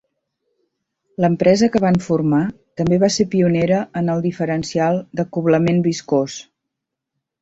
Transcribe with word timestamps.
L'empresa 1.25 1.67
que 1.75 1.81
van 1.83 1.99
formar 2.05 2.41
també 2.81 2.99
va 3.03 3.11
ser 3.17 3.27
pionera 3.35 3.83
en 4.01 4.09
el 4.15 4.25
diferencial 4.27 4.99
d'acoblament 5.21 5.87
viscós. 5.91 6.41